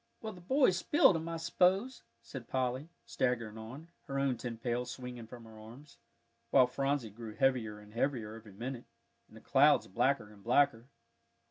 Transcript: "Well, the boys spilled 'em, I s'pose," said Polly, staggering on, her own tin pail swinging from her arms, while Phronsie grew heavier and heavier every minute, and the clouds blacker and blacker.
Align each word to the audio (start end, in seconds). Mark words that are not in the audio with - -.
"Well, 0.19 0.33
the 0.33 0.41
boys 0.41 0.77
spilled 0.77 1.15
'em, 1.15 1.29
I 1.29 1.37
s'pose," 1.37 2.01
said 2.23 2.47
Polly, 2.47 2.89
staggering 3.05 3.59
on, 3.59 3.89
her 4.07 4.17
own 4.17 4.35
tin 4.35 4.57
pail 4.57 4.83
swinging 4.83 5.27
from 5.27 5.43
her 5.45 5.59
arms, 5.59 5.99
while 6.49 6.65
Phronsie 6.65 7.11
grew 7.11 7.35
heavier 7.35 7.77
and 7.77 7.93
heavier 7.93 8.33
every 8.33 8.53
minute, 8.53 8.85
and 9.27 9.37
the 9.37 9.41
clouds 9.41 9.85
blacker 9.87 10.33
and 10.33 10.43
blacker. 10.43 10.89